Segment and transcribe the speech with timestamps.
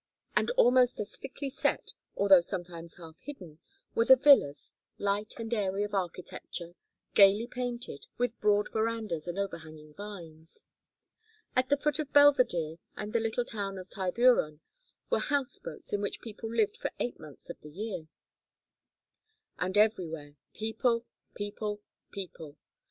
[0.35, 3.59] And almost as thickly set, although sometimes half hidden,
[3.93, 6.73] were the villas: light and airy of architecture,
[7.13, 10.65] gayly painted, with broad verandas and overhanging vines.
[11.55, 14.61] At the foot of Belvedere and the little town of Tiburon
[15.11, 18.07] were house boats, in which people lived for eight months of the year.
[19.59, 21.05] And everywhere, people,
[21.35, 21.79] people,
[22.09, 22.57] people.